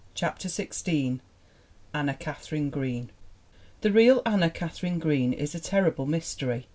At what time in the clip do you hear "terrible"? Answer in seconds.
5.59-6.07